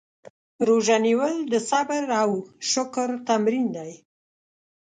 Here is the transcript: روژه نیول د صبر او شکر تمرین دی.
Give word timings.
روژه 0.67 0.97
نیول 1.05 1.35
د 1.51 1.53
صبر 1.69 2.03
او 2.21 2.31
شکر 2.71 3.09
تمرین 3.27 3.65
دی. 3.77 3.91